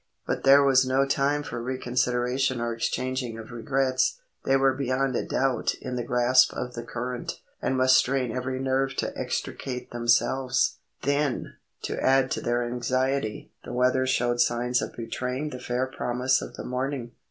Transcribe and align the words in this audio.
But 0.25 0.41
there 0.43 0.63
was 0.63 0.83
no 0.83 1.05
time 1.05 1.43
for 1.43 1.61
reconsideration 1.61 2.59
or 2.59 2.73
exchanging 2.73 3.37
of 3.37 3.51
regrets. 3.51 4.19
They 4.45 4.57
were 4.57 4.73
beyond 4.73 5.15
a 5.15 5.23
doubt 5.23 5.75
in 5.79 5.95
the 5.95 6.01
grasp 6.03 6.53
of 6.53 6.73
the 6.73 6.81
current, 6.81 7.39
and 7.61 7.77
must 7.77 7.99
strain 7.99 8.31
every 8.35 8.59
nerve 8.59 8.95
to 8.95 9.15
extricate 9.15 9.91
themselves. 9.91 10.79
Then, 11.03 11.55
to 11.83 12.01
add 12.03 12.31
to 12.31 12.41
their 12.41 12.63
anxiety, 12.65 13.51
the 13.63 13.73
weather 13.73 14.07
showed 14.07 14.41
signs 14.41 14.81
of 14.81 14.95
betraying 14.97 15.51
the 15.51 15.59
fair 15.59 15.85
promise 15.85 16.41
of 16.41 16.55
the 16.55 16.65
morning. 16.65 17.11